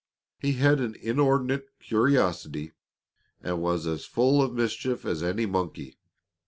He 0.39 0.53
had 0.53 0.79
an 0.79 0.95
inordinate 0.99 1.67
curiosity 1.79 2.71
and 3.39 3.61
was 3.61 3.85
as 3.85 4.03
full 4.03 4.41
of 4.41 4.51
mischief 4.51 5.05
as 5.05 5.21
any 5.21 5.45
monkey. 5.45 5.99